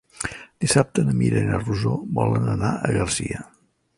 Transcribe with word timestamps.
Dissabte 0.63 1.03
na 1.09 1.13
Mira 1.19 1.43
i 1.43 1.51
na 1.51 1.59
Rosó 1.65 1.93
volen 2.21 2.49
anar 2.57 2.71
a 2.89 2.95
Garcia. 2.99 3.45